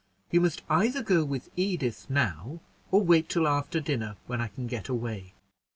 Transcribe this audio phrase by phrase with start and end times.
[0.31, 2.59] You must either go with Edith now,
[2.89, 5.35] or wait till after dinner, when I can get away."